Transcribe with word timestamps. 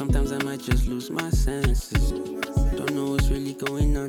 Sometimes 0.00 0.32
I 0.32 0.38
might 0.44 0.60
just 0.62 0.86
lose 0.86 1.10
my 1.10 1.28
senses. 1.28 2.12
Don't 2.74 2.94
know 2.94 3.10
what's 3.10 3.28
really 3.28 3.52
going 3.52 3.98
on. 3.98 4.08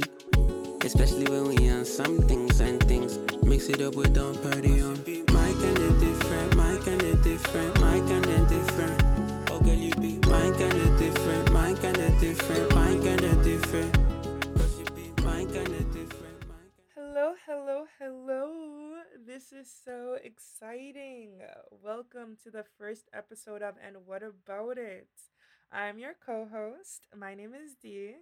Especially 0.86 1.26
when 1.26 1.50
we 1.50 1.70
on 1.70 1.84
some 1.84 2.22
things 2.30 2.62
and 2.62 2.82
things. 2.84 3.20
Mix 3.44 3.68
it 3.68 3.82
up 3.82 3.96
with 3.96 4.14
don't 4.14 4.42
party 4.42 4.80
on. 4.80 4.96
My 5.34 5.52
kind 5.52 5.78
of 5.78 6.00
different, 6.00 6.56
my 6.56 6.78
kind 6.86 7.02
of 7.02 7.22
different, 7.22 7.82
my 7.82 8.00
kind 8.08 8.26
of 8.26 8.48
different. 8.48 9.04
Oh 9.52 9.60
girl, 9.60 9.74
you 9.74 9.92
be 9.96 10.16
my 10.30 10.48
kind 10.56 10.80
of 10.80 10.98
different, 10.98 11.52
my 11.52 11.74
kind 11.74 11.98
of 11.98 12.20
different, 12.22 12.74
my 12.74 12.96
kind 13.04 13.26
of 13.26 13.44
different. 13.44 13.98
Hello, 16.96 17.34
hello, 17.46 17.86
hello. 18.00 18.94
This 19.28 19.52
is 19.52 19.70
so 19.84 20.16
exciting. 20.24 21.42
Welcome 21.84 22.38
to 22.46 22.50
the 22.50 22.64
first 22.80 23.10
episode 23.14 23.62
of 23.62 23.76
And 23.86 24.06
What 24.06 24.24
About 24.24 24.78
It? 24.78 25.10
I'm 25.72 26.00
your 26.00 26.14
co 26.26 26.48
host. 26.52 27.08
My 27.16 27.34
name 27.34 27.54
is 27.54 27.76
Dee. 27.82 28.16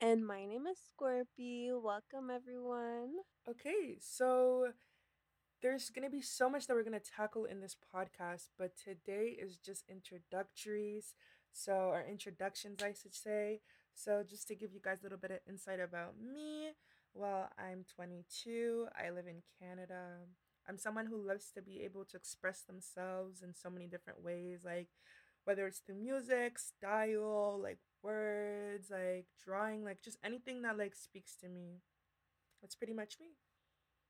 And 0.00 0.26
my 0.26 0.46
name 0.46 0.66
is 0.66 0.78
Scorpi. 0.78 1.70
Welcome, 1.72 2.30
everyone. 2.34 3.10
Okay, 3.48 3.98
so 4.00 4.68
there's 5.62 5.90
going 5.90 6.04
to 6.04 6.10
be 6.10 6.22
so 6.22 6.48
much 6.50 6.66
that 6.66 6.74
we're 6.74 6.84
going 6.84 7.00
to 7.00 7.12
tackle 7.16 7.44
in 7.46 7.60
this 7.60 7.76
podcast, 7.94 8.48
but 8.58 8.72
today 8.76 9.36
is 9.40 9.58
just 9.58 9.84
introductories. 9.90 11.14
So, 11.52 11.72
our 11.92 12.04
introductions, 12.08 12.82
I 12.82 12.92
should 12.92 13.14
say. 13.14 13.60
So, 13.94 14.22
just 14.28 14.48
to 14.48 14.54
give 14.54 14.72
you 14.72 14.80
guys 14.82 15.00
a 15.00 15.04
little 15.04 15.18
bit 15.18 15.32
of 15.32 15.38
insight 15.48 15.80
about 15.80 16.14
me, 16.20 16.70
well, 17.14 17.48
I'm 17.58 17.84
22. 17.96 18.86
I 18.96 19.10
live 19.10 19.26
in 19.26 19.42
Canada. 19.60 20.18
I'm 20.68 20.78
someone 20.78 21.06
who 21.06 21.26
loves 21.26 21.50
to 21.54 21.62
be 21.62 21.80
able 21.82 22.04
to 22.06 22.16
express 22.16 22.60
themselves 22.62 23.42
in 23.42 23.54
so 23.54 23.70
many 23.70 23.86
different 23.86 24.22
ways, 24.22 24.60
like 24.64 24.88
whether 25.48 25.66
it's 25.66 25.80
through 25.80 25.96
music, 25.96 26.58
style, 26.58 27.58
like 27.62 27.78
words, 28.02 28.90
like 28.90 29.26
drawing, 29.42 29.84
like 29.84 30.02
just 30.02 30.18
anything 30.22 30.62
that 30.62 30.78
like 30.78 30.94
speaks 30.94 31.36
to 31.36 31.48
me. 31.48 31.80
That's 32.62 32.76
pretty 32.76 32.94
much 32.94 33.16
me. 33.20 33.28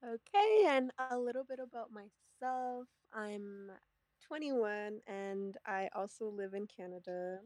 Okay, 0.04 0.66
and 0.68 0.92
a 1.10 1.18
little 1.18 1.44
bit 1.44 1.58
about 1.60 1.90
myself. 1.92 2.86
I'm 3.12 3.72
21 4.26 5.00
and 5.06 5.56
I 5.66 5.88
also 5.94 6.26
live 6.28 6.54
in 6.54 6.66
Canada. 6.66 7.40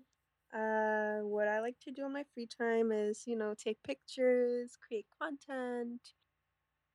Uh, 0.54 1.20
what 1.26 1.48
I 1.48 1.60
like 1.60 1.78
to 1.82 1.92
do 1.92 2.06
in 2.06 2.12
my 2.12 2.24
free 2.34 2.46
time 2.46 2.92
is, 2.92 3.24
you 3.26 3.36
know, 3.36 3.54
take 3.54 3.82
pictures, 3.82 4.76
create 4.86 5.06
content 5.20 6.00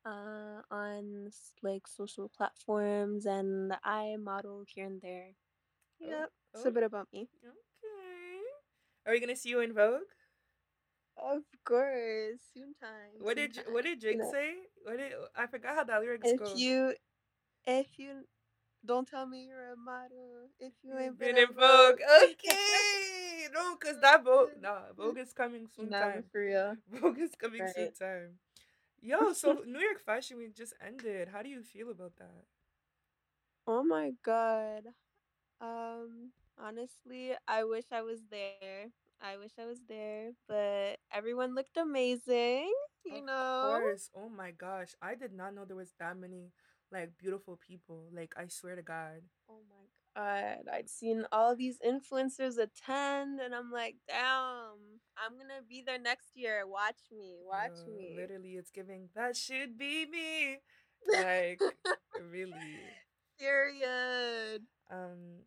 uh, 0.06 0.62
on 0.72 1.30
like 1.64 1.88
social 1.88 2.30
platforms, 2.30 3.26
and 3.26 3.74
I 3.84 4.16
model 4.18 4.64
here 4.68 4.86
and 4.86 5.02
there. 5.02 5.32
Oh, 6.04 6.08
Yep, 6.10 6.32
it's 6.58 6.66
oh, 6.66 6.70
a 6.70 6.72
bit 6.72 6.84
about 6.84 7.08
me. 7.14 7.30
okay. 7.46 8.42
Are 9.06 9.14
we 9.14 9.20
gonna 9.20 9.36
see 9.36 9.50
you 9.50 9.62
in 9.62 9.74
Vogue? 9.74 10.10
Of 11.18 11.44
course, 11.64 12.42
soon 12.54 12.74
time, 12.82 13.22
What 13.22 13.38
soon 13.38 13.52
did 13.52 13.64
what 13.70 13.84
did 13.84 14.00
Drake 14.02 14.18
know, 14.20 14.32
say? 14.32 14.54
What 14.84 14.98
did 14.98 15.14
I 15.36 15.48
forgot 15.48 15.76
how 15.76 15.84
that 15.84 16.02
lyrics 16.02 16.30
if 16.30 16.40
go? 16.40 16.54
you 16.56 16.94
if 17.66 17.88
you 17.98 18.26
don't 18.86 19.08
tell 19.08 19.26
me 19.26 19.46
you're 19.46 19.74
a 19.74 19.78
model 19.78 20.50
if 20.60 20.74
you 20.84 20.98
ain't 20.98 21.20
been 21.20 21.36
been 21.36 21.44
in 21.44 21.54
Vogue. 21.54 21.58
Vogue. 21.58 22.00
Okay. 22.32 23.48
No, 23.54 23.76
cause 23.76 23.96
that 24.02 24.24
Vogue 24.24 24.50
nah, 24.62 24.94
Vogue 24.96 25.18
is 25.18 25.34
coming 25.34 25.68
soon 25.76 25.90
nah, 25.90 26.02
time. 26.02 26.24
for 26.32 26.42
real. 26.42 26.76
Vogue 26.92 27.20
is 27.20 27.32
coming 27.38 27.62
soon 27.76 27.94
time. 27.94 28.40
Yo, 29.02 29.32
so 29.34 29.62
New 29.66 29.80
York 29.80 30.04
Fashion 30.04 30.38
Week 30.38 30.56
just 30.56 30.74
ended. 30.86 31.30
How 31.32 31.44
do 31.44 31.50
you 31.50 31.62
feel 31.62 31.92
about 31.92 32.14
that? 32.18 32.46
Oh 33.68 33.84
my 33.84 34.12
god. 34.24 34.84
Um, 35.62 36.32
honestly, 36.60 37.34
I 37.48 37.64
wish 37.64 37.86
I 37.92 38.02
was 38.02 38.20
there. 38.30 38.92
I 39.22 39.38
wish 39.38 39.52
I 39.60 39.66
was 39.66 39.80
there, 39.88 40.32
but 40.48 40.98
everyone 41.12 41.56
looked 41.56 41.78
amazing, 41.78 42.72
you 43.06 43.22
Of 43.22 43.26
know? 43.26 43.62
course. 43.62 44.10
Oh 44.16 44.30
my 44.30 44.52
gosh. 44.52 44.94
I 45.02 45.16
did 45.16 45.34
not 45.34 45.54
know 45.56 45.66
there 45.66 45.76
was 45.76 45.94
that 46.00 46.18
many 46.18 46.52
like 46.92 47.12
beautiful 47.18 47.58
people. 47.58 48.10
Like 48.14 48.34
I 48.38 48.48
swear 48.48 48.76
to 48.76 48.82
God. 48.82 49.22
Oh 49.50 49.62
my 49.70 49.86
god. 50.16 50.66
I'd 50.72 50.90
seen 50.90 51.26
all 51.32 51.56
these 51.56 51.80
influencers 51.86 52.58
attend 52.58 53.40
and 53.40 53.54
I'm 53.56 53.72
like, 53.72 53.96
damn, 54.08 55.00
I'm 55.18 55.38
gonna 55.38 55.62
be 55.68 55.84
there 55.86 56.00
next 56.00 56.30
year. 56.36 56.66
Watch 56.68 57.00
me. 57.12 57.38
Watch 57.48 57.78
Yo, 57.78 57.88
me. 57.88 58.16
literally 58.16 58.56
it's 58.56 58.72
giving 58.72 59.10
that 59.16 59.36
should 59.36 59.78
be 59.78 60.06
me. 60.06 60.60
Like 61.14 61.62
really. 62.18 62.92
Period. 63.40 64.64
Um 64.92 65.44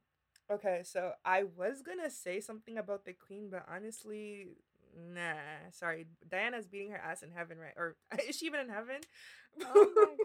okay, 0.50 0.82
so 0.84 1.12
I 1.24 1.44
was 1.56 1.82
gonna 1.82 2.10
say 2.10 2.40
something 2.40 2.78
about 2.78 3.04
the 3.04 3.12
queen, 3.12 3.48
but 3.50 3.64
honestly, 3.72 4.48
nah. 4.96 5.70
Sorry. 5.72 6.06
Diana's 6.28 6.66
beating 6.66 6.90
her 6.90 6.98
ass 6.98 7.22
in 7.22 7.30
heaven, 7.30 7.58
right? 7.58 7.74
Or 7.76 7.96
is 8.28 8.36
she 8.36 8.46
even 8.46 8.60
in 8.60 8.68
heaven? 8.68 9.00
Oh 9.64 9.90
my 9.96 10.16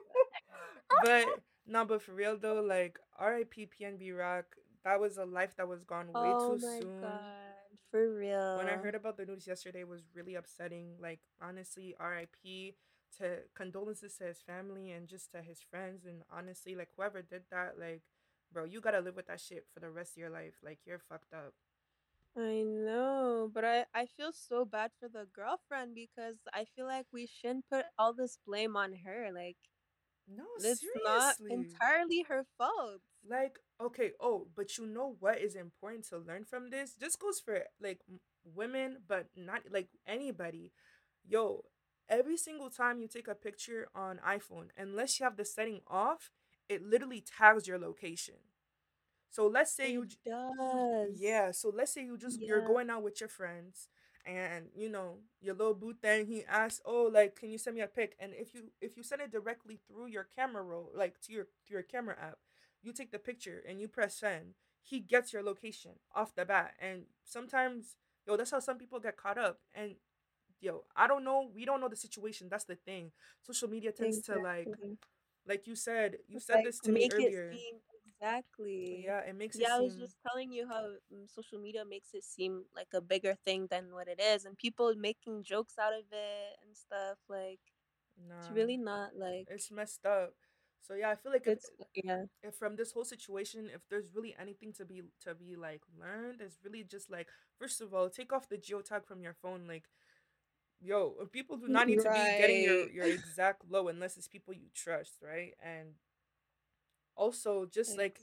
but 1.00 1.28
no, 1.68 1.86
but 1.86 2.02
for 2.02 2.14
real 2.14 2.38
though, 2.38 2.62
like 2.62 3.00
R.I.P. 3.20 3.68
PNB 3.68 4.12
Rock, 4.12 4.46
that 4.84 5.00
was 5.00 5.18
a 5.18 5.26
life 5.26 5.56
that 5.58 5.68
was 5.68 5.84
gone 5.84 6.16
way 6.16 6.36
Oh 6.36 6.36
too 6.36 6.60
my 6.60 6.80
soon. 6.80 6.92
god. 7.00 7.78
For 7.92 8.10
real. 8.14 8.36
When 8.54 8.70
I 8.70 8.78
real. 8.78 8.78
heard 8.78 8.96
about 8.96 9.18
the 9.18 9.26
news 9.26 9.48
yesterday, 9.48 9.82
it 9.82 9.88
was 9.88 10.02
really 10.16 10.36
upsetting. 10.36 10.96
Like 11.00 11.20
honestly, 11.42 11.96
R.I.P. 12.00 12.76
to 13.20 13.40
condolences 13.56 14.18
to 14.18 14.26
his 14.26 14.42
family 14.42 14.92
and 14.92 15.08
just 15.08 15.32
to 15.32 15.42
his 15.42 15.62
friends 15.62 16.06
and 16.06 16.24
honestly, 16.32 16.76
like 16.76 16.90
whoever 16.96 17.22
did 17.22 17.44
that, 17.52 17.78
like, 17.80 18.02
bro, 18.52 18.66
you 18.66 18.82
gotta 18.82 19.00
live 19.02 19.16
with 19.16 19.28
that 19.28 19.42
shit 19.42 19.66
for 19.74 19.80
the 19.80 19.90
rest 19.90 20.14
of 20.14 20.18
your 20.18 20.30
life. 20.30 20.56
Like 20.64 20.80
you're 20.86 21.00
fucked 21.00 21.34
up. 21.34 21.54
I 22.38 22.64
know, 22.64 23.50
but 23.54 23.64
I 23.66 23.86
I 23.94 24.06
feel 24.06 24.32
so 24.34 24.66
bad 24.66 24.92
for 25.00 25.08
the 25.08 25.28
girlfriend 25.34 25.96
because 25.96 26.36
I 26.54 26.66
feel 26.66 26.86
like 26.86 27.08
we 27.12 27.28
shouldn't 27.28 27.70
put 27.70 27.86
all 27.98 28.14
this 28.14 28.38
blame 28.46 28.76
on 28.76 28.94
her. 29.06 29.32
Like 29.34 29.58
No, 30.28 30.46
it's 30.64 30.86
not 31.04 31.38
entirely 31.50 32.24
her 32.30 32.46
fault. 32.58 33.02
Like, 33.28 33.60
okay, 33.82 34.12
oh, 34.20 34.48
but 34.56 34.78
you 34.78 34.86
know 34.86 35.16
what 35.20 35.40
is 35.40 35.56
important 35.56 36.06
to 36.10 36.18
learn 36.18 36.46
from 36.46 36.70
this? 36.70 36.94
This 36.94 37.16
goes 37.16 37.40
for 37.40 37.64
like 37.82 38.02
women, 38.44 39.00
but 39.08 39.28
not 39.36 39.62
like 39.72 39.90
anybody. 40.08 40.72
Yo, 41.28 41.66
every 42.10 42.38
single 42.38 42.70
time 42.70 43.02
you 43.02 43.08
take 43.08 43.28
a 43.28 43.36
picture 43.36 43.88
on 43.96 44.20
iPhone, 44.28 44.70
unless 44.78 45.20
you 45.20 45.26
have 45.26 45.38
the 45.38 45.46
setting 45.46 45.82
off, 45.88 46.32
it 46.70 46.84
literally 46.84 47.22
tags 47.22 47.68
your 47.68 47.80
location. 47.80 48.36
So 49.32 49.48
let's 49.48 49.74
say 49.76 49.92
you 49.92 50.06
It 50.06 50.08
j- 50.08 50.18
does. 50.26 51.22
yeah, 51.28 51.52
so 51.52 51.70
let's 51.74 51.94
say 51.94 52.04
you 52.04 52.18
just 52.18 52.42
you're 52.44 52.62
going 52.62 52.90
out 52.90 53.04
with 53.04 53.20
your 53.20 53.30
friends 53.30 53.88
and 54.26 54.66
you 54.76 54.90
know 54.90 55.20
your 55.42 55.56
little 55.56 55.74
boo 55.74 55.94
thing 55.94 56.26
he 56.28 56.44
asks, 56.46 56.82
"Oh, 56.86 57.04
like 57.04 57.36
can 57.36 57.50
you 57.50 57.58
send 57.58 57.76
me 57.76 57.82
a 57.82 57.88
pic?" 57.88 58.16
And 58.20 58.34
if 58.34 58.54
you 58.54 58.72
if 58.82 58.98
you 58.98 59.04
send 59.04 59.22
it 59.22 59.32
directly 59.32 59.80
through 59.88 60.08
your 60.08 60.24
camera 60.24 60.64
roll, 60.64 60.92
like 60.96 61.20
to 61.22 61.34
your 61.34 61.46
to 61.68 61.74
your 61.74 61.84
camera 61.84 62.16
app, 62.20 62.38
you 62.82 62.92
take 62.94 63.12
the 63.12 63.20
picture 63.20 63.64
and 63.68 63.80
you 63.80 63.88
press 63.88 64.16
send, 64.18 64.56
he 64.84 65.00
gets 65.00 65.34
your 65.34 65.44
location 65.44 65.94
off 66.16 66.36
the 66.36 66.46
bat. 66.46 66.74
And 66.80 67.04
sometimes, 67.24 67.96
yo, 68.28 68.38
that's 68.38 68.52
how 68.52 68.60
some 68.60 68.78
people 68.78 69.00
get 69.00 69.18
caught 69.18 69.38
up. 69.38 69.60
And 69.74 69.96
yo, 70.62 70.84
I 70.96 71.08
don't 71.08 71.24
know, 71.24 71.50
we 71.54 71.66
don't 71.66 71.82
know 71.82 71.90
the 71.90 71.96
situation. 71.96 72.50
That's 72.50 72.66
the 72.66 72.76
thing. 72.76 73.12
Social 73.44 73.70
media 73.70 73.92
tends 73.92 74.20
to 74.22 74.40
like 74.40 74.70
Exactly. 74.70 74.98
Like 75.48 75.68
you 75.68 75.76
said, 75.76 76.18
you 76.28 76.40
said 76.40 76.62
Like 76.62 76.64
this 76.64 76.80
to 76.82 76.92
me 76.92 77.08
it 77.12 77.12
earlier. 77.12 77.50
seem 77.50 77.76
exactly. 78.06 79.06
Yeah, 79.06 79.20
it 79.22 79.36
makes 79.36 79.60
it 79.60 79.68
Yeah, 79.68 79.76
I 79.76 79.80
was 79.80 79.96
seem 79.96 79.98
just 79.98 80.18
telling 80.28 80.52
you 80.52 80.68
how 80.68 80.82
mm, 81.14 81.30
social 81.34 81.60
media 81.60 81.84
makes 81.86 82.14
it 82.14 82.24
seem 82.24 82.64
like 82.76 82.90
a 82.94 83.02
bigger 83.02 83.36
thing 83.46 83.68
than 83.70 83.94
what 83.94 84.08
it 84.08 84.20
is, 84.20 84.46
and 84.46 84.58
people 84.58 84.94
making 84.96 85.44
jokes 85.44 85.76
out 85.80 85.94
of 85.94 86.06
it 86.12 86.58
and 86.66 86.76
stuff. 86.76 87.18
Like 87.30 87.60
it's 88.40 88.50
really 88.50 88.78
not 88.78 89.16
like 89.18 89.48
it's 89.48 89.72
messed 89.72 90.06
up. 90.06 90.34
So 90.82 90.94
yeah, 90.96 91.10
I 91.10 91.16
feel 91.16 91.32
like 91.32 91.48
if 91.48 91.56
it's 91.56 91.72
yeah. 92.04 92.26
if 92.44 92.56
from 92.56 92.76
this 92.76 92.92
whole 92.92 93.06
situation, 93.06 93.70
if 93.74 93.82
there's 93.90 94.12
really 94.14 94.36
anything 94.40 94.74
to 94.74 94.86
be 94.86 95.02
to 95.24 95.36
be 95.36 95.56
like 95.56 95.82
learned, 96.00 96.42
it's 96.42 96.58
really 96.64 96.84
just 96.84 97.10
like 97.12 97.28
first 97.60 97.82
of 97.82 97.94
all, 97.94 98.10
take 98.10 98.34
off 98.34 98.50
the 98.50 98.58
geotag 98.58 99.06
from 99.06 99.22
your 99.22 99.34
phone. 99.42 99.66
Like, 99.68 99.86
yo, 100.86 101.16
people 101.32 101.58
do 101.58 101.68
not 101.68 101.88
need 101.88 102.02
to 102.02 102.10
be 102.10 102.30
getting 102.30 102.62
your 102.62 102.90
your 102.90 103.08
exact 103.08 103.64
low 103.70 103.88
unless 103.90 104.18
it's 104.18 104.28
people 104.28 104.54
you 104.54 104.70
trust, 104.76 105.18
right? 105.22 105.54
And 105.64 105.96
also 107.16 107.66
just 107.66 107.98
like 107.98 108.20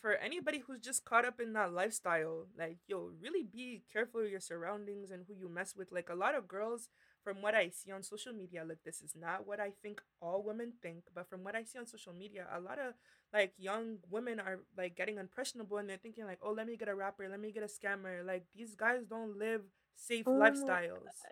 for 0.00 0.14
anybody 0.14 0.58
who's 0.66 0.80
just 0.80 1.04
caught 1.04 1.24
up 1.24 1.40
in 1.40 1.52
that 1.52 1.72
lifestyle 1.72 2.46
like 2.58 2.78
yo 2.86 3.10
really 3.20 3.42
be 3.42 3.82
careful 3.92 4.20
of 4.22 4.30
your 4.30 4.40
surroundings 4.40 5.10
and 5.10 5.24
who 5.26 5.34
you 5.34 5.48
mess 5.48 5.74
with. 5.76 5.92
Like 5.92 6.08
a 6.10 6.14
lot 6.14 6.34
of 6.34 6.48
girls 6.48 6.88
from 7.22 7.40
what 7.42 7.54
i 7.54 7.68
see 7.68 7.90
on 7.90 8.02
social 8.02 8.32
media 8.32 8.64
like 8.66 8.78
this 8.84 9.00
is 9.00 9.14
not 9.18 9.46
what 9.46 9.60
i 9.60 9.70
think 9.82 10.00
all 10.20 10.42
women 10.44 10.72
think 10.82 11.04
but 11.14 11.28
from 11.28 11.42
what 11.42 11.54
i 11.54 11.62
see 11.64 11.78
on 11.78 11.86
social 11.86 12.12
media 12.12 12.46
a 12.54 12.60
lot 12.60 12.78
of 12.78 12.94
like 13.32 13.52
young 13.58 13.96
women 14.10 14.38
are 14.38 14.60
like 14.76 14.96
getting 14.96 15.18
impressionable 15.18 15.78
and 15.78 15.88
they're 15.88 15.96
thinking 15.96 16.24
like 16.24 16.38
oh 16.42 16.52
let 16.52 16.66
me 16.66 16.76
get 16.76 16.88
a 16.88 16.94
rapper 16.94 17.28
let 17.28 17.40
me 17.40 17.50
get 17.52 17.62
a 17.62 17.66
scammer. 17.66 18.24
Like 18.24 18.44
these 18.54 18.74
guys 18.74 19.04
don't 19.08 19.38
live 19.38 19.62
safe 19.96 20.26
Oh 20.26 20.32
lifestyles. 20.32 21.24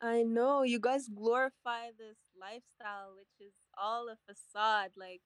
I 0.00 0.22
know 0.22 0.62
you 0.62 0.78
guys 0.78 1.08
glorify 1.08 1.90
this 1.98 2.18
lifestyle, 2.40 3.14
which 3.16 3.48
is 3.48 3.54
all 3.76 4.08
a 4.08 4.16
facade. 4.26 4.90
Like 4.96 5.22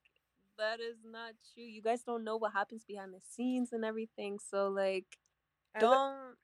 that 0.57 0.79
is 0.79 0.97
not 1.05 1.33
true. 1.53 1.63
You 1.63 1.81
guys 1.81 2.03
don't 2.03 2.23
know 2.23 2.37
what 2.37 2.53
happens 2.53 2.83
behind 2.83 3.13
the 3.13 3.21
scenes 3.21 3.71
and 3.71 3.85
everything. 3.85 4.39
So 4.39 4.69
like 4.69 5.05
don't 5.79 6.35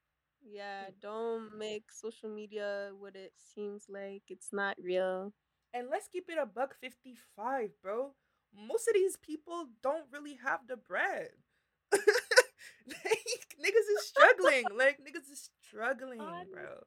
yeah, 0.42 0.84
mm. 0.90 1.00
don't 1.00 1.58
make 1.58 1.84
social 1.92 2.30
media 2.30 2.90
what 2.98 3.16
it 3.16 3.32
seems 3.54 3.86
like. 3.88 4.22
It's 4.28 4.52
not 4.52 4.76
real. 4.82 5.32
and 5.72 5.88
let's 5.90 6.08
keep 6.08 6.28
it 6.28 6.38
a 6.40 6.46
buck 6.46 6.74
55, 6.80 7.70
bro. 7.82 8.14
Most 8.52 8.88
of 8.88 8.94
these 8.94 9.16
people 9.16 9.66
don't 9.82 10.06
really 10.12 10.36
have 10.44 10.66
the 10.66 10.76
bread. 10.76 11.28
like, 11.92 13.54
niggas 13.62 13.88
is 13.96 14.06
struggling. 14.08 14.64
Like, 14.76 14.98
niggas 14.98 15.30
is 15.30 15.50
struggling, 15.62 16.18
bro. 16.18 16.82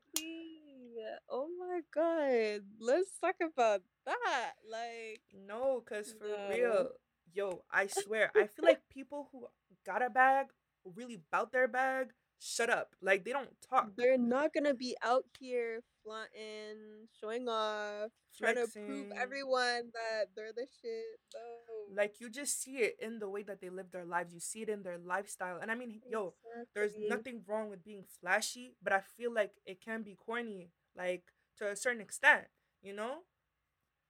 Oh 1.30 1.48
my 1.60 1.82
god. 1.94 2.62
Let's 2.80 3.18
talk 3.20 3.36
about 3.42 3.82
that. 4.06 4.54
Like 4.70 5.22
No, 5.34 5.82
because 5.84 6.14
for 6.14 6.28
no. 6.28 6.50
real, 6.50 6.90
yo, 7.34 7.64
I 7.72 7.88
swear, 7.88 8.32
I 8.36 8.48
feel 8.48 8.66
like 8.66 8.82
people 8.90 9.30
who 9.32 9.48
got 9.86 10.02
a 10.04 10.10
bag, 10.10 10.48
really 10.96 11.22
bout 11.32 11.52
their 11.52 11.68
bag, 11.68 12.12
shut 12.40 12.70
up. 12.70 12.96
Like, 13.02 13.24
they 13.24 13.32
don't 13.32 13.50
talk. 13.70 13.92
They're 13.96 14.18
not 14.18 14.54
gonna 14.54 14.74
be 14.74 14.96
out 15.02 15.26
here 15.40 15.82
flaunting, 16.04 17.08
showing 17.20 17.48
off, 17.48 18.12
trying 18.38 18.56
to 18.56 18.68
prove 18.68 19.12
everyone 19.18 19.92
that 19.94 20.28
they're 20.36 20.54
the 20.54 20.68
shit. 20.82 21.20
No. 21.34 21.96
Like, 21.96 22.20
you 22.20 22.30
just 22.30 22.62
see 22.62 22.78
it 22.78 22.96
in 23.00 23.20
the 23.20 23.30
way 23.30 23.44
that 23.44 23.62
they 23.62 23.70
live 23.70 23.92
their 23.92 24.06
lives. 24.06 24.34
You 24.34 24.40
see 24.40 24.62
it 24.62 24.70
in 24.70 24.84
their 24.84 24.98
lifestyle. 24.98 25.60
And 25.62 25.72
I 25.72 25.76
mean, 25.76 26.02
yo, 26.10 26.34
there's 26.76 26.94
nothing 26.98 27.42
wrong 27.48 27.70
with 27.70 27.84
being 27.84 28.04
flashy, 28.20 28.76
but 28.84 28.94
I 28.94 29.02
feel 29.18 29.34
like 29.34 29.52
it 29.66 29.80
can 29.84 30.02
be 30.04 30.16
corny, 30.16 30.70
like 30.98 31.24
to 31.58 31.70
a 31.70 31.76
certain 31.76 32.02
extent, 32.02 32.46
you 32.82 32.94
know? 32.94 33.20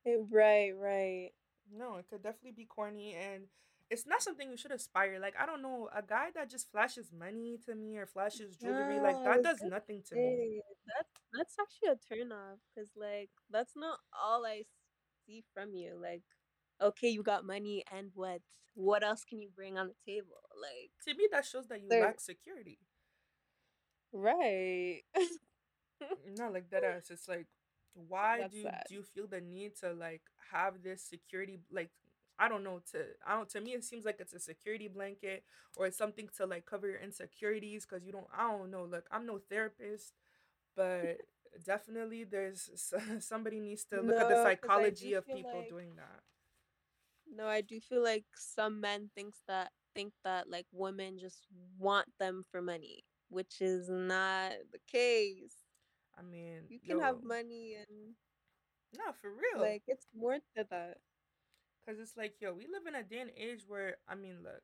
Eh, 0.05 0.17
Right, 0.29 0.71
right. 0.75 1.31
No, 1.71 1.97
it 1.97 2.07
could 2.09 2.23
definitely 2.23 2.51
be 2.51 2.65
corny 2.65 3.13
and 3.15 3.45
it's 3.89 4.05
not 4.07 4.21
something 4.21 4.49
you 4.49 4.57
should 4.57 4.71
aspire. 4.71 5.19
Like, 5.19 5.35
I 5.39 5.45
don't 5.45 5.61
know, 5.61 5.89
a 5.95 6.01
guy 6.01 6.29
that 6.35 6.49
just 6.49 6.71
flashes 6.71 7.11
money 7.11 7.57
to 7.65 7.75
me 7.75 7.97
or 7.97 8.05
flashes 8.07 8.55
jewelry, 8.57 8.99
like 8.99 9.21
that 9.23 9.43
does 9.43 9.63
nothing 9.63 10.01
to 10.09 10.15
me. 10.17 10.61
That's 10.87 11.09
that's 11.33 11.55
actually 11.59 11.89
a 11.89 12.15
turn 12.15 12.31
off 12.31 12.59
because 12.73 12.89
like 12.95 13.29
that's 13.49 13.73
not 13.75 13.99
all 14.21 14.45
I 14.45 14.63
see 15.25 15.43
from 15.53 15.73
you. 15.73 15.97
Like, 16.01 16.23
okay, 16.81 17.09
you 17.09 17.23
got 17.23 17.45
money 17.45 17.83
and 17.91 18.11
what? 18.15 18.41
What 18.75 19.03
else 19.03 19.23
can 19.23 19.41
you 19.41 19.49
bring 19.55 19.77
on 19.77 19.87
the 19.87 20.11
table? 20.13 20.41
Like, 20.59 20.91
To 21.05 21.15
me, 21.17 21.27
that 21.31 21.45
shows 21.45 21.67
that 21.67 21.81
you 21.81 21.95
lack 21.97 22.19
security. 22.19 22.79
right. 24.13 25.01
Mm, 26.11 26.37
not 26.37 26.53
like 26.53 26.69
that 26.71 26.83
ass. 26.83 27.09
It's 27.09 27.27
like, 27.27 27.47
why 27.93 28.41
That's 28.41 28.51
do 28.51 28.59
sad. 28.61 28.87
do 28.87 28.93
you 28.95 29.03
feel 29.03 29.27
the 29.27 29.41
need 29.41 29.75
to 29.81 29.93
like 29.93 30.21
have 30.51 30.81
this 30.83 31.03
security 31.03 31.59
like 31.71 31.89
I 32.39 32.47
don't 32.49 32.63
know 32.63 32.81
to 32.91 32.99
I 33.25 33.35
don't 33.35 33.49
to 33.49 33.61
me 33.61 33.71
it 33.73 33.83
seems 33.83 34.05
like 34.05 34.17
it's 34.19 34.33
a 34.33 34.39
security 34.39 34.87
blanket 34.87 35.43
or 35.75 35.85
it's 35.87 35.97
something 35.97 36.29
to 36.37 36.45
like 36.45 36.65
cover 36.65 36.87
your 36.87 36.99
insecurities 36.99 37.85
because 37.85 38.05
you 38.05 38.11
don't 38.11 38.27
I 38.35 38.49
don't 38.51 38.71
know 38.71 38.85
look 38.85 39.05
I'm 39.11 39.25
no 39.25 39.39
therapist 39.49 40.13
but 40.75 41.17
definitely 41.65 42.23
there's 42.23 42.69
somebody 43.19 43.59
needs 43.59 43.85
to 43.85 44.01
look 44.01 44.19
at 44.19 44.27
the 44.27 44.35
No, 44.35 44.55
because 44.55 44.75
I 44.75 44.89
psychology 44.89 45.13
of 45.13 45.29
people 45.29 45.61
like 45.61 45.67
doing 45.67 45.95
that. 45.97 46.21
no, 47.35 47.47
I 47.47 47.61
do 47.61 47.79
feel 47.79 48.03
like 48.03 48.25
some 48.35 48.79
men 48.81 49.09
thinks 49.15 49.41
that 49.47 49.71
think 49.95 50.13
that 50.23 50.49
like 50.49 50.65
women 50.71 51.17
just 51.19 51.47
want 51.77 52.07
them 52.19 52.43
for 52.51 52.61
money, 52.61 53.03
which 53.29 53.61
is 53.61 53.89
not 53.89 54.51
the 54.71 54.79
case. 54.87 55.55
I 56.17 56.21
mean, 56.21 56.63
you 56.69 56.79
can 56.79 56.99
have 56.99 57.23
money 57.23 57.75
and 57.75 58.15
no, 58.97 59.13
for 59.21 59.31
real. 59.31 59.61
Like 59.61 59.83
it's 59.87 60.07
more 60.15 60.35
to 60.57 60.65
that. 60.69 60.97
Cause 61.87 61.97
it's 61.99 62.17
like, 62.17 62.35
yo, 62.41 62.53
we 62.53 62.67
live 62.67 62.87
in 62.87 62.95
a 62.95 63.03
day 63.03 63.19
and 63.19 63.31
age 63.37 63.63
where 63.67 63.97
I 64.07 64.15
mean, 64.15 64.37
look, 64.43 64.63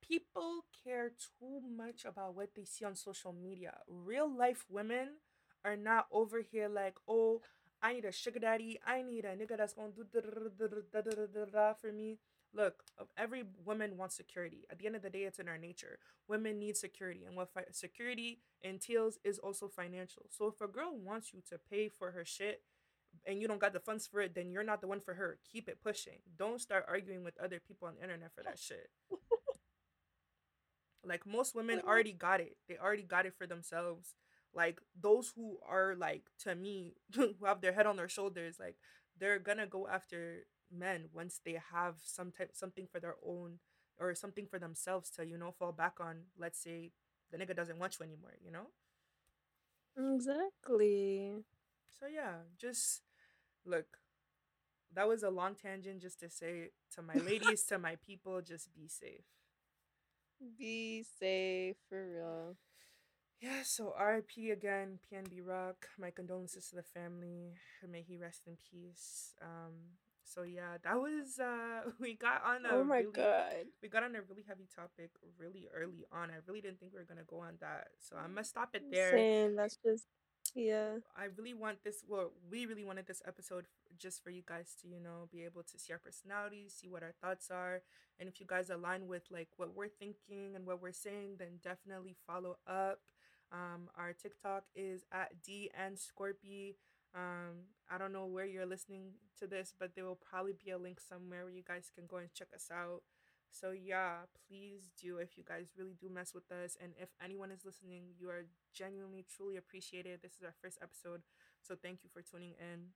people 0.00 0.64
care 0.84 1.10
too 1.38 1.60
much 1.76 2.04
about 2.04 2.34
what 2.34 2.50
they 2.54 2.64
see 2.64 2.84
on 2.84 2.94
social 2.96 3.32
media. 3.32 3.78
Real 3.88 4.28
life 4.30 4.64
women 4.68 5.18
are 5.64 5.76
not 5.76 6.06
over 6.10 6.40
here 6.42 6.68
like, 6.68 6.94
oh, 7.08 7.40
I 7.82 7.94
need 7.94 8.04
a 8.04 8.12
sugar 8.12 8.38
daddy. 8.38 8.78
I 8.86 9.02
need 9.02 9.24
a 9.24 9.36
nigga 9.36 9.56
that's 9.56 9.74
gonna 9.74 9.92
do 9.92 10.04
da 10.12 10.20
da 10.20 10.48
da 10.92 11.00
da 11.02 11.10
da 11.16 11.26
da 11.26 11.44
da 11.50 11.72
for 11.74 11.92
me. 11.92 12.18
Look, 12.54 12.82
of 12.98 13.08
every 13.16 13.44
woman 13.64 13.96
wants 13.96 14.14
security. 14.14 14.66
At 14.70 14.78
the 14.78 14.86
end 14.86 14.96
of 14.96 15.02
the 15.02 15.10
day, 15.10 15.22
it's 15.22 15.38
in 15.38 15.48
our 15.48 15.56
nature. 15.58 15.98
Women 16.28 16.58
need 16.58 16.76
security, 16.76 17.24
and 17.26 17.34
what 17.34 17.52
fi- 17.52 17.64
security 17.72 18.40
entails 18.62 19.18
is 19.24 19.38
also 19.38 19.68
financial. 19.68 20.24
So 20.30 20.48
if 20.48 20.60
a 20.60 20.68
girl 20.70 20.92
wants 20.94 21.32
you 21.32 21.40
to 21.48 21.58
pay 21.70 21.88
for 21.88 22.10
her 22.10 22.24
shit, 22.24 22.62
and 23.26 23.40
you 23.40 23.48
don't 23.48 23.60
got 23.60 23.72
the 23.72 23.80
funds 23.80 24.06
for 24.06 24.20
it, 24.20 24.34
then 24.34 24.50
you're 24.50 24.64
not 24.64 24.80
the 24.80 24.86
one 24.86 25.00
for 25.00 25.14
her. 25.14 25.38
Keep 25.50 25.68
it 25.68 25.78
pushing. 25.82 26.18
Don't 26.36 26.60
start 26.60 26.86
arguing 26.88 27.24
with 27.24 27.38
other 27.42 27.60
people 27.60 27.88
on 27.88 27.94
the 27.94 28.02
internet 28.02 28.32
for 28.34 28.42
that 28.42 28.58
shit. 28.58 28.90
like 31.04 31.26
most 31.26 31.54
women 31.54 31.80
already 31.86 32.12
got 32.12 32.40
it. 32.40 32.56
They 32.68 32.76
already 32.78 33.02
got 33.02 33.26
it 33.26 33.34
for 33.36 33.46
themselves. 33.46 34.14
Like 34.54 34.80
those 35.00 35.32
who 35.34 35.58
are 35.68 35.94
like 35.94 36.24
to 36.40 36.54
me 36.54 36.94
who 37.14 37.34
have 37.44 37.60
their 37.60 37.72
head 37.72 37.86
on 37.86 37.96
their 37.96 38.08
shoulders, 38.08 38.56
like 38.58 38.76
they're 39.18 39.38
gonna 39.38 39.66
go 39.66 39.86
after 39.88 40.46
men 40.72 41.06
once 41.12 41.40
they 41.44 41.58
have 41.72 41.96
some 42.04 42.32
type 42.32 42.50
something 42.54 42.86
for 42.90 43.00
their 43.00 43.16
own 43.26 43.58
or 43.98 44.14
something 44.14 44.46
for 44.46 44.58
themselves 44.58 45.10
to, 45.10 45.26
you 45.26 45.38
know, 45.38 45.52
fall 45.58 45.72
back 45.72 45.94
on. 46.00 46.22
Let's 46.38 46.58
say 46.62 46.92
the 47.30 47.38
nigga 47.38 47.54
doesn't 47.56 47.78
want 47.78 47.96
you 48.00 48.04
anymore, 48.04 48.34
you 48.44 48.50
know? 48.50 48.68
Exactly. 49.96 51.44
So 51.98 52.06
yeah, 52.06 52.42
just 52.58 53.02
look, 53.64 53.98
that 54.94 55.08
was 55.08 55.22
a 55.22 55.30
long 55.30 55.54
tangent 55.54 56.00
just 56.02 56.20
to 56.20 56.30
say 56.30 56.70
to 56.94 57.02
my 57.02 57.18
ladies, 57.26 57.64
to 57.64 57.78
my 57.78 57.96
people, 58.06 58.40
just 58.42 58.74
be 58.74 58.88
safe. 58.88 59.24
Be 60.58 61.02
safe 61.18 61.76
for 61.88 62.08
real. 62.14 62.56
Yeah, 63.40 63.62
so 63.64 63.94
RIP 63.98 64.50
again, 64.52 64.98
PNB 65.08 65.40
Rock. 65.40 65.88
My 65.98 66.10
condolences 66.10 66.68
to 66.70 66.76
the 66.76 66.82
family. 66.82 67.54
May 67.88 68.02
he 68.02 68.18
rest 68.18 68.42
in 68.46 68.56
peace. 68.70 69.34
Um, 69.42 69.98
so 70.32 70.42
yeah, 70.42 70.78
that 70.84 70.96
was 70.96 71.38
uh 71.38 71.90
we 72.00 72.14
got 72.14 72.42
on 72.44 72.64
a 72.66 72.70
Oh 72.70 72.84
my 72.84 73.00
really 73.00 73.12
god. 73.12 73.66
we 73.82 73.88
got 73.88 74.02
on 74.04 74.14
a 74.16 74.22
really 74.22 74.44
heavy 74.46 74.68
topic 74.74 75.10
really 75.38 75.68
early 75.74 76.04
on. 76.12 76.30
I 76.30 76.36
really 76.46 76.60
didn't 76.60 76.80
think 76.80 76.92
we 76.92 76.98
were 77.00 77.06
gonna 77.06 77.26
go 77.26 77.40
on 77.40 77.54
that. 77.60 77.88
So 77.98 78.16
I'm 78.16 78.34
gonna 78.34 78.44
stop 78.44 78.70
it 78.74 78.84
there. 78.90 79.10
Same. 79.10 79.56
That's 79.56 79.76
just 79.84 80.06
yeah. 80.54 80.98
I 81.16 81.24
really 81.36 81.54
want 81.54 81.82
this. 81.84 82.04
Well, 82.08 82.32
we 82.50 82.66
really 82.66 82.84
wanted 82.84 83.06
this 83.06 83.22
episode 83.26 83.64
f- 83.64 83.98
just 83.98 84.22
for 84.22 84.30
you 84.30 84.42
guys 84.46 84.74
to, 84.82 84.88
you 84.88 85.00
know, 85.00 85.28
be 85.30 85.44
able 85.44 85.62
to 85.62 85.78
see 85.78 85.92
our 85.92 85.98
personalities, 85.98 86.74
see 86.80 86.88
what 86.88 87.02
our 87.02 87.14
thoughts 87.20 87.50
are, 87.50 87.82
and 88.18 88.28
if 88.28 88.40
you 88.40 88.46
guys 88.46 88.70
align 88.70 89.06
with 89.06 89.22
like 89.30 89.48
what 89.56 89.74
we're 89.74 89.88
thinking 89.88 90.54
and 90.54 90.66
what 90.66 90.82
we're 90.82 90.92
saying, 90.92 91.36
then 91.38 91.58
definitely 91.62 92.16
follow 92.26 92.56
up. 92.66 93.00
Um, 93.52 93.88
our 93.96 94.12
TikTok 94.12 94.64
is 94.74 95.04
at 95.12 95.42
D 95.42 95.70
and 95.76 95.96
Scorpi. 95.96 96.74
Um, 97.14 97.68
I 97.90 97.98
don't 97.98 98.12
know 98.12 98.26
where 98.26 98.46
you're 98.46 98.66
listening 98.66 99.12
to 99.38 99.46
this, 99.46 99.74
but 99.78 99.94
there 99.94 100.04
will 100.04 100.16
probably 100.20 100.54
be 100.54 100.70
a 100.70 100.78
link 100.78 100.98
somewhere 101.00 101.44
where 101.44 101.52
you 101.52 101.62
guys 101.66 101.90
can 101.94 102.06
go 102.06 102.16
and 102.16 102.32
check 102.32 102.48
us 102.54 102.68
out. 102.72 103.02
So 103.50 103.72
yeah, 103.72 104.24
please 104.48 104.88
do 105.00 105.18
if 105.18 105.36
you 105.36 105.44
guys 105.46 105.72
really 105.76 105.94
do 106.00 106.08
mess 106.08 106.32
with 106.32 106.50
us, 106.50 106.76
and 106.82 106.92
if 106.98 107.10
anyone 107.22 107.50
is 107.50 107.66
listening, 107.66 108.14
you 108.18 108.30
are 108.30 108.46
genuinely, 108.72 109.26
truly 109.28 109.56
appreciated. 109.58 110.20
This 110.22 110.32
is 110.36 110.42
our 110.42 110.54
first 110.62 110.78
episode, 110.82 111.20
so 111.60 111.76
thank 111.76 112.02
you 112.02 112.08
for 112.10 112.22
tuning 112.22 112.54
in. 112.58 112.92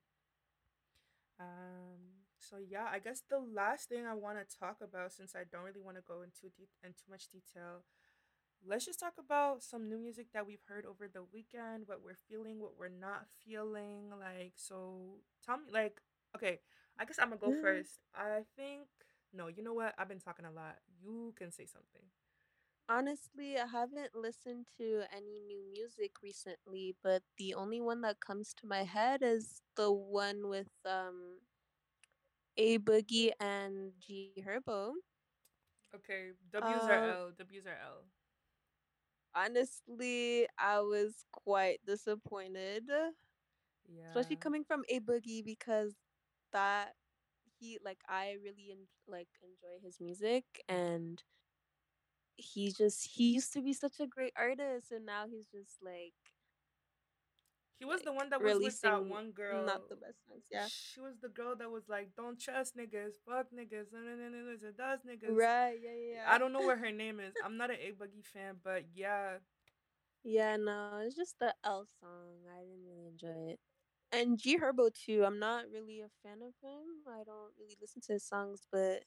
Um, 1.40 2.24
so 2.38 2.56
yeah, 2.56 2.86
I 2.90 2.98
guess 2.98 3.22
the 3.28 3.38
last 3.40 3.88
thing 3.88 4.06
I 4.06 4.14
want 4.14 4.38
to 4.38 4.46
talk 4.58 4.78
about, 4.80 5.12
since 5.12 5.34
I 5.34 5.44
don't 5.50 5.64
really 5.64 5.80
want 5.84 5.96
to 5.96 6.02
go 6.06 6.22
into 6.22 6.48
de- 6.56 6.70
in 6.84 6.92
too 6.96 7.10
much 7.10 7.28
detail, 7.28 7.84
let's 8.66 8.84
just 8.86 9.00
talk 9.00 9.14
about 9.18 9.62
some 9.62 9.88
new 9.88 9.98
music 9.98 10.28
that 10.34 10.46
we've 10.46 10.62
heard 10.68 10.84
over 10.86 11.08
the 11.08 11.22
weekend, 11.32 11.84
what 11.86 12.02
we're 12.04 12.18
feeling, 12.28 12.60
what 12.60 12.78
we're 12.78 12.88
not 12.88 13.26
feeling. 13.44 14.10
Like, 14.18 14.52
so 14.56 15.18
tell 15.44 15.58
me, 15.58 15.64
like, 15.72 16.00
okay, 16.36 16.60
I 16.98 17.04
guess 17.04 17.18
I'm 17.20 17.28
gonna 17.30 17.40
go 17.40 17.52
first. 17.52 18.00
I 18.14 18.42
think 18.56 18.86
no, 19.32 19.48
you 19.48 19.62
know 19.62 19.74
what? 19.74 19.94
I've 19.98 20.08
been 20.08 20.20
talking 20.20 20.46
a 20.46 20.50
lot. 20.52 20.76
You 21.02 21.34
can 21.36 21.52
say 21.52 21.66
something. 21.66 22.02
Honestly, 22.88 23.58
I 23.58 23.66
haven't 23.66 24.14
listened 24.14 24.66
to 24.78 25.02
any 25.14 25.40
new 25.40 25.62
music 25.72 26.12
recently, 26.22 26.94
but 27.02 27.22
the 27.38 27.54
only 27.54 27.80
one 27.80 28.00
that 28.02 28.20
comes 28.20 28.54
to 28.54 28.66
my 28.66 28.84
head 28.84 29.22
is 29.22 29.62
the 29.76 29.90
one 29.92 30.48
with 30.48 30.70
um 30.84 31.38
A 32.58 32.78
Boogie 32.78 33.32
and 33.40 33.92
G 34.00 34.32
Herbo. 34.40 34.92
Okay, 35.94 36.32
W's 36.50 36.88
are 36.88 36.98
Um, 36.98 37.02
L. 37.02 37.32
W's 37.36 37.66
are 37.66 37.76
L. 37.82 38.04
honestly, 39.36 40.48
I 40.58 40.80
was 40.80 41.26
quite 41.32 41.80
disappointed, 41.86 42.90
Yeah. 43.88 44.04
especially 44.06 44.36
coming 44.36 44.64
from 44.64 44.84
A 44.88 45.00
Boogie 45.00 45.44
because 45.44 45.94
that 46.52 46.94
he 47.58 47.78
like 47.84 48.00
I 48.08 48.36
really 48.42 48.70
en- 48.72 48.88
like 49.08 49.28
enjoy 49.42 49.80
his 49.82 50.00
music 50.00 50.44
and 50.68 51.22
he 52.36 52.72
just 52.72 53.06
he 53.16 53.32
used 53.34 53.52
to 53.54 53.62
be 53.62 53.72
such 53.74 54.00
a 54.00 54.06
great 54.06 54.32
artist 54.36 54.92
and 54.92 55.06
now 55.06 55.26
he's 55.28 55.48
just 55.50 55.82
like 55.82 56.14
He 57.78 57.84
was 57.84 58.00
the 58.02 58.12
one 58.12 58.30
that 58.30 58.42
was 58.42 58.58
with 58.58 58.80
that 58.80 59.04
one 59.04 59.32
girl. 59.32 59.66
not 59.66 59.88
the 59.88 59.96
best 59.96 60.24
songs. 60.26 60.44
Yeah. 60.50 60.66
She 60.66 61.00
was 61.00 61.14
the 61.20 61.28
girl 61.28 61.54
that 61.56 61.70
was 61.70 61.88
like, 61.88 62.14
"Don't 62.16 62.40
trust 62.40 62.76
niggas, 62.76 63.14
fuck 63.26 63.46
niggas, 63.52 63.92
no, 63.92 64.72
does 64.76 65.00
niggas." 65.04 65.36
Right, 65.36 65.78
yeah, 65.82 65.90
yeah. 66.12 66.24
I 66.26 66.38
don't 66.38 66.52
know 66.52 66.60
what 66.62 66.78
her 66.78 66.90
name 66.90 67.20
is. 67.20 67.34
I'm 67.44 67.56
not 67.58 67.70
an 67.70 67.76
A 67.80 67.92
Boogie 67.92 68.24
fan, 68.24 68.56
but 68.64 68.84
yeah, 68.94 69.38
Yeah, 70.24 70.56
no, 70.56 71.00
it's 71.04 71.14
just 71.14 71.38
the 71.38 71.54
L 71.64 71.86
song. 72.00 72.46
I 72.50 72.60
didn't 72.62 72.84
really 72.86 73.06
enjoy 73.06 73.52
it. 73.52 73.60
And 74.12 74.38
G 74.38 74.58
Herbo 74.58 74.90
too. 74.92 75.24
I'm 75.24 75.38
not 75.38 75.64
really 75.72 76.00
a 76.00 76.08
fan 76.22 76.38
of 76.42 76.54
him. 76.62 77.04
I 77.06 77.22
don't 77.24 77.52
really 77.58 77.76
listen 77.80 78.00
to 78.06 78.14
his 78.14 78.24
songs, 78.24 78.66
but 78.72 79.04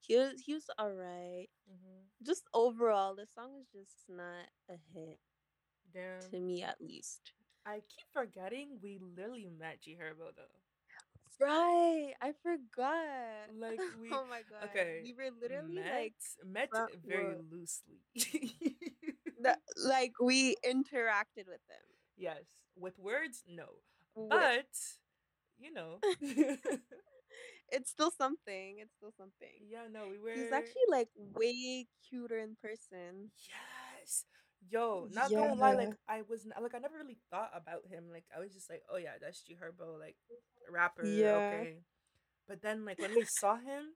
he 0.00 0.16
was 0.16 0.32
he 0.44 0.54
was 0.54 0.68
alright. 0.80 1.48
hmm 1.68 2.00
Just 2.22 2.44
overall, 2.52 3.14
the 3.14 3.26
song 3.34 3.52
is 3.60 3.68
just 3.72 4.08
not 4.08 4.48
a 4.68 4.74
hit 4.92 5.18
Damn. 5.92 6.20
to 6.30 6.40
me, 6.40 6.62
at 6.62 6.80
least. 6.80 7.32
I 7.68 7.74
keep 7.92 8.06
forgetting 8.12 8.78
we 8.82 8.98
literally 9.16 9.50
met 9.58 9.80
G 9.82 9.96
Herbo 10.00 10.32
though. 10.34 10.58
Right, 11.40 12.14
I 12.20 12.32
forgot. 12.42 13.52
Like 13.60 13.78
we 14.00 14.08
oh 14.12 14.24
my 14.28 14.40
god, 14.50 14.70
okay 14.70 15.00
we 15.04 15.12
were 15.12 15.30
literally 15.40 15.76
met 15.76 15.94
like 15.94 16.14
met 16.44 16.70
very 17.06 17.36
loosely. 17.50 18.00
That, 19.42 19.58
like 19.84 20.12
we 20.20 20.56
interacted 20.66 21.46
with 21.46 21.62
them. 21.68 21.86
yes, 22.16 22.42
with 22.76 22.98
words, 22.98 23.44
no, 23.48 23.66
Wi- 24.16 24.28
but 24.30 24.74
you 25.60 25.72
know, 25.72 25.98
it's 27.70 27.90
still 27.90 28.10
something. 28.10 28.78
It's 28.80 28.94
still 28.96 29.12
something. 29.16 29.68
yeah, 29.70 29.86
no, 29.92 30.08
we 30.10 30.18
were. 30.18 30.34
He's 30.34 30.52
actually 30.52 30.88
like 30.90 31.08
way 31.16 31.86
cuter 32.08 32.38
in 32.38 32.56
person. 32.62 33.30
Yes. 33.46 34.24
Yo, 34.68 35.08
not 35.12 35.30
gonna 35.30 35.54
lie, 35.54 35.72
like 35.74 35.94
I 36.08 36.22
was 36.28 36.44
n- 36.46 36.52
like 36.62 36.74
I 36.74 36.78
never 36.78 36.98
really 36.98 37.18
thought 37.30 37.50
about 37.54 37.86
him. 37.88 38.10
Like 38.12 38.24
I 38.34 38.40
was 38.40 38.52
just 38.52 38.68
like, 38.68 38.82
oh 38.92 38.96
yeah, 38.96 39.14
that's 39.20 39.42
G 39.42 39.54
Herbo, 39.56 39.98
like 39.98 40.16
rapper, 40.70 41.04
Yeah. 41.06 41.36
okay. 41.48 41.78
But 42.48 42.62
then 42.62 42.84
like 42.84 42.98
when 42.98 43.14
we 43.14 43.24
saw 43.24 43.56
him, 43.56 43.94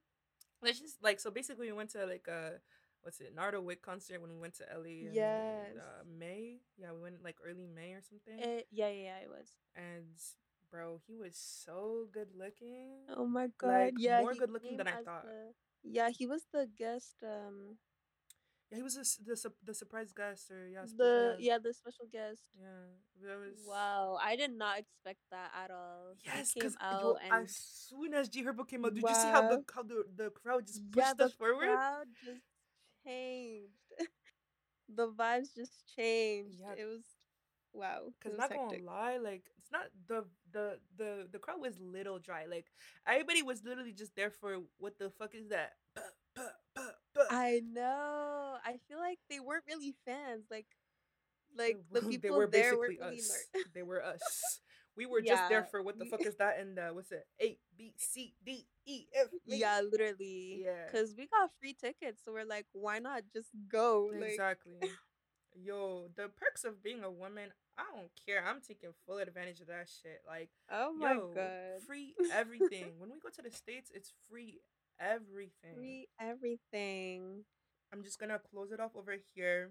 let's 0.63 0.81
just 0.81 1.03
like 1.03 1.21
so 1.21 1.31
basically 1.31 1.67
we 1.67 1.73
went 1.77 1.91
to 1.91 2.07
like 2.07 2.27
a 2.29 2.61
what's 3.03 3.21
it, 3.21 3.35
Nardo 3.35 3.61
Wick 3.61 3.83
concert 3.83 4.21
when 4.21 4.31
we 4.31 4.39
went 4.39 4.55
to 4.59 4.65
LA 4.73 5.09
in 5.09 5.13
Yes. 5.15 5.77
uh, 5.77 6.05
May. 6.07 6.61
Yeah, 6.79 6.93
we 6.93 7.01
went 7.03 7.23
like 7.25 7.37
early 7.45 7.67
May 7.67 7.93
or 7.93 8.03
something. 8.03 8.39
It, 8.39 8.67
yeah, 8.71 8.89
yeah, 8.89 9.03
yeah, 9.05 9.19
it 9.25 9.29
was. 9.29 9.49
and 9.75 10.15
bro, 10.71 11.01
he 11.07 11.17
was 11.17 11.37
so 11.37 12.07
good 12.13 12.29
looking. 12.37 13.05
Oh 13.15 13.27
my 13.27 13.49
god. 13.59 13.69
Like, 13.69 13.95
yeah, 13.99 14.21
more 14.21 14.35
good-looking 14.35 14.77
than 14.79 14.87
I 14.89 15.03
thought. 15.05 15.25
the- 15.27 15.53
yeah, 15.85 16.09
he 16.11 16.27
was 16.27 16.45
the 16.53 16.69
guest. 16.79 17.17
Um, 17.23 17.77
Yeah, 18.73 18.77
he 18.79 18.83
was 18.83 18.97
a 18.97 19.05
the 19.23 19.53
the 19.67 19.75
surprise 19.75 20.13
guest 20.17 20.51
or 20.51 20.67
yeah, 20.67 20.85
the 20.97 21.37
yeah, 21.39 21.53
yeah, 21.53 21.59
the 21.63 21.75
special 21.75 22.07
guest. 22.11 22.41
yeah. 22.59 22.89
That 23.21 23.39
was 23.39 23.61
Wow, 23.69 24.19
I 24.21 24.35
did 24.35 24.51
not 24.57 24.79
expect 24.79 25.21
that 25.31 25.51
at 25.63 25.71
all. 25.71 26.15
Yes, 26.25 26.55
because 26.55 26.75
and 26.81 27.45
as 27.45 27.55
soon 27.55 28.15
as 28.15 28.31
G 28.31 28.43
Herbo 28.43 28.67
came 28.67 28.87
out, 28.87 28.95
did 28.95 29.03
you 29.03 29.15
see 29.15 29.29
how 29.29 29.43
the 29.43 29.63
how 29.75 29.83
the, 29.83 30.05
the 30.17 30.31
crowd 30.31 30.67
just 30.67 30.81
yeah, 30.97 31.05
pushed 31.05 31.19
the 31.19 31.25
us 31.27 31.33
forward? 31.35 31.69
The 31.69 31.77
crowd 31.77 32.07
just 32.25 32.47
changed. 33.05 33.75
the 34.97 35.09
vibes 35.09 35.55
just 35.55 35.95
changed. 35.95 36.57
Yeah. 36.59 36.73
It 36.79 36.87
was 36.87 37.05
wow. 37.75 38.09
Cause 38.23 38.33
not 38.39 38.51
hectic. 38.51 38.87
gonna 38.87 38.91
lie, 38.91 39.19
like 39.19 39.45
it's 39.59 39.71
not 39.71 39.85
the 40.09 40.25
the 40.51 40.79
the 40.97 41.29
the 41.31 41.39
crowd 41.39 41.61
was 41.61 41.79
little 41.79 42.19
dry. 42.19 42.47
Like 42.47 42.73
everybody 43.07 43.43
was 43.43 43.63
literally 43.65 43.93
just 43.93 44.17
there 44.17 44.31
for 44.31 44.61
what 44.79 44.99
the 44.99 45.11
fuck 45.11 45.35
is 45.35 45.49
that? 45.49 45.73
I 47.33 47.63
know. 47.73 48.57
I 48.65 48.77
feel 48.89 48.99
like 48.99 49.19
they 49.31 49.41
weren't 49.41 49.65
really 49.67 49.95
fans. 50.05 50.45
Like, 50.51 50.67
like 51.57 51.79
the 51.93 52.03
people 52.03 52.31
they 52.31 52.31
were 52.31 52.47
there 52.47 52.77
weren't 52.77 52.99
really. 53.01 53.19
us. 53.19 53.39
ner- 53.55 53.63
they 53.75 53.83
were 53.83 54.05
us. 54.05 54.61
We 54.95 55.07
were 55.07 55.23
just 55.23 55.49
there 55.49 55.65
for 55.65 55.83
what 55.83 55.99
the 55.99 56.05
fuck 56.05 56.21
is 56.27 56.37
that? 56.37 56.59
And 56.61 56.79
uh, 56.79 56.91
what's 56.91 57.11
it? 57.13 57.25
A 57.41 57.57
B 57.79 57.95
C 57.97 58.35
D 58.45 58.67
E 58.87 59.07
F. 59.19 59.29
yeah, 59.47 59.81
literally. 59.91 60.65
Yeah. 60.67 60.91
Cause 60.93 61.15
we 61.17 61.27
got 61.29 61.51
free 61.59 61.73
tickets, 61.73 62.21
so 62.23 62.33
we're 62.33 62.45
like, 62.45 62.67
why 62.73 62.99
not 62.99 63.23
just 63.33 63.49
go? 63.71 64.11
Like, 64.15 64.33
Exactly. 64.33 64.91
Yo, 65.55 66.09
the 66.17 66.29
perks 66.29 66.65
of 66.65 66.83
being 66.83 67.05
a 67.05 67.11
woman, 67.11 67.51
I 67.79 67.85
don't 67.95 68.11
care. 68.27 68.45
I'm 68.47 68.61
taking 68.61 68.91
full 69.07 69.19
advantage 69.19 69.61
of 69.61 69.69
that 69.69 69.89
shit. 70.03 70.21
Like, 70.27 70.51
oh 70.71 70.93
my 70.93 71.13
yo, 71.13 71.31
god, 71.35 71.83
free 71.87 72.15
everything. 72.33 72.93
when 72.99 73.11
we 73.11 73.19
go 73.21 73.29
to 73.35 73.43
the 73.43 73.51
States, 73.55 73.91
it's 73.95 74.13
free 74.31 74.61
everything. 75.03 75.75
free 75.75 76.09
everything. 76.21 77.45
I'm 77.93 78.03
just 78.03 78.19
gonna 78.19 78.39
close 78.39 78.73
it 78.73 78.81
off 78.81 78.93
over 78.97 79.17
here. 79.35 79.71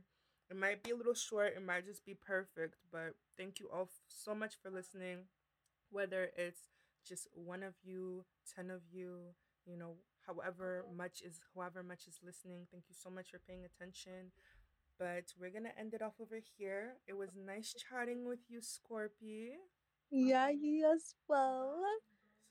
It 0.49 0.57
might 0.57 0.83
be 0.83 0.91
a 0.91 0.95
little 0.95 1.13
short, 1.13 1.53
it 1.55 1.65
might 1.65 1.85
just 1.85 2.05
be 2.05 2.13
perfect, 2.13 2.75
but 2.91 3.15
thank 3.37 3.59
you 3.59 3.69
all 3.73 3.89
so 4.07 4.35
much 4.35 4.55
for 4.61 4.69
listening. 4.69 5.19
Whether 5.89 6.31
it's 6.35 6.69
just 7.07 7.27
one 7.33 7.63
of 7.63 7.73
you, 7.83 8.25
ten 8.55 8.69
of 8.69 8.81
you, 8.91 9.33
you 9.65 9.77
know, 9.77 9.95
however 10.27 10.83
uh-huh. 10.85 10.95
much 10.97 11.21
is 11.21 11.39
however 11.55 11.83
much 11.83 12.07
is 12.07 12.19
listening. 12.23 12.67
Thank 12.71 12.85
you 12.89 12.95
so 13.01 13.09
much 13.09 13.31
for 13.31 13.39
paying 13.39 13.63
attention. 13.65 14.31
But 14.99 15.33
we're 15.39 15.49
gonna 15.49 15.73
end 15.79 15.93
it 15.93 16.01
off 16.01 16.13
over 16.21 16.39
here. 16.57 16.93
It 17.07 17.17
was 17.17 17.35
nice 17.35 17.73
chatting 17.73 18.27
with 18.27 18.39
you, 18.49 18.59
Scorpi. 18.59 19.53
Yeah, 20.11 20.49
you 20.49 20.91
as 20.93 21.15
well. 21.27 21.81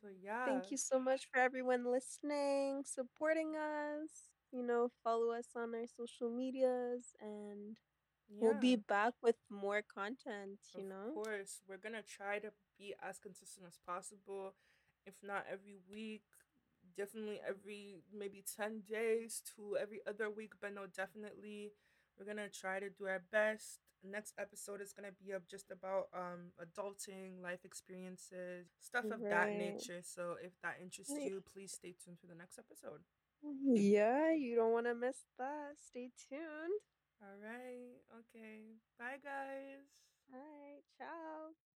So 0.01 0.09
yeah. 0.23 0.45
Thank 0.45 0.71
you 0.71 0.77
so 0.79 0.99
much 0.99 1.27
for 1.31 1.39
everyone 1.41 1.85
listening, 1.91 2.85
supporting 2.85 3.57
us. 3.57 4.11
You 4.53 4.63
know, 4.63 4.91
follow 5.05 5.31
us 5.33 5.49
on 5.57 5.75
our 5.75 5.87
social 5.87 6.31
medias, 6.31 7.15
and 7.21 7.77
we'll 8.29 8.55
be 8.55 8.77
back 8.77 9.15
with 9.23 9.37
more 9.51 9.83
content. 9.83 10.59
You 10.75 10.85
of 10.85 10.89
know, 10.89 11.19
Of 11.19 11.25
course, 11.25 11.61
we're 11.69 11.79
gonna 11.83 12.03
try 12.03 12.39
to 12.41 12.53
be 12.79 12.95
as 13.03 13.19
consistent 13.19 13.67
as 13.67 13.79
possible. 13.87 14.55
If 15.07 15.15
not 15.23 15.47
every 15.51 15.77
week, 15.91 16.23
definitely 16.97 17.41
every 17.47 17.97
maybe 18.13 18.43
10 18.57 18.83
days 18.89 19.43
to 19.57 19.77
every 19.77 20.01
other 20.07 20.31
week, 20.31 20.53
but 20.61 20.75
no, 20.75 20.87
definitely 20.87 21.73
we're 22.19 22.27
gonna 22.27 22.49
try 22.49 22.81
to 22.81 22.91
do 22.91 23.07
our 23.07 23.23
best. 23.33 23.81
Next 24.03 24.35
episode 24.39 24.81
is 24.81 24.93
gonna 24.93 25.13
be 25.13 25.33
up 25.33 25.43
just 25.49 25.71
about 25.71 26.09
um 26.15 26.53
adulting, 26.61 27.43
life 27.43 27.65
experiences, 27.65 28.69
stuff 28.81 29.11
of 29.11 29.21
that 29.29 29.53
nature. 29.53 30.01
So 30.03 30.37
if 30.43 30.53
that 30.63 30.77
interests 30.83 31.15
you, 31.21 31.43
please 31.53 31.73
stay 31.73 31.95
tuned 32.03 32.19
for 32.19 32.27
the 32.27 32.35
next 32.35 32.59
episode. 32.59 33.03
yeah, 33.75 34.33
you 34.33 34.57
don't 34.57 34.73
want 34.73 34.87
to 34.87 34.95
miss 34.95 35.25
that. 35.39 35.77
Stay 35.77 36.11
tuned. 36.29 36.81
All 37.23 37.37
right. 37.43 38.01
Okay. 38.21 38.77
Bye 38.99 39.19
guys. 39.23 39.85
All 40.33 40.41
right. 40.41 40.83
Bye. 40.99 41.70